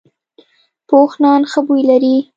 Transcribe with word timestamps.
پوخ 0.87 1.11
نان 1.23 1.41
ښه 1.51 1.59
بوی 1.65 1.81
لري 1.89 2.15